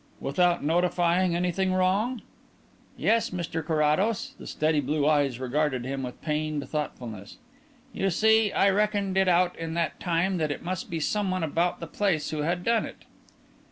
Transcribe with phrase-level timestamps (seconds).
[0.19, 2.23] "Without notifying anything wrong?"
[2.97, 7.37] "Yes, Mr Carrados." The steady blue eyes regarded him with pained thoughtfulness.
[7.93, 11.79] "You see, I reckoned it out in that time that it must be someone about
[11.79, 13.03] the place who had done it."